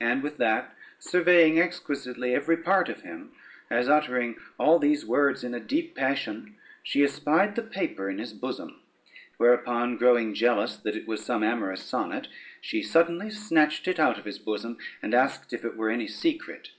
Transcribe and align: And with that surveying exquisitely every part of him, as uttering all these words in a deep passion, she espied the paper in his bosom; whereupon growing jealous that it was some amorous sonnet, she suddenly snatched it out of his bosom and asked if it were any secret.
And 0.00 0.22
with 0.22 0.38
that 0.38 0.74
surveying 0.98 1.60
exquisitely 1.60 2.34
every 2.34 2.56
part 2.56 2.88
of 2.88 3.02
him, 3.02 3.32
as 3.68 3.90
uttering 3.90 4.36
all 4.58 4.78
these 4.78 5.04
words 5.04 5.44
in 5.44 5.52
a 5.52 5.60
deep 5.60 5.94
passion, 5.94 6.56
she 6.82 7.02
espied 7.04 7.56
the 7.56 7.62
paper 7.62 8.08
in 8.08 8.16
his 8.16 8.32
bosom; 8.32 8.80
whereupon 9.36 9.98
growing 9.98 10.32
jealous 10.32 10.78
that 10.78 10.96
it 10.96 11.06
was 11.06 11.22
some 11.26 11.42
amorous 11.42 11.82
sonnet, 11.82 12.26
she 12.62 12.82
suddenly 12.82 13.28
snatched 13.30 13.86
it 13.86 14.00
out 14.00 14.18
of 14.18 14.24
his 14.24 14.38
bosom 14.38 14.78
and 15.02 15.12
asked 15.12 15.52
if 15.52 15.62
it 15.62 15.76
were 15.76 15.90
any 15.90 16.08
secret. 16.08 16.70